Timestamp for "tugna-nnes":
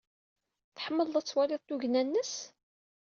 1.63-2.33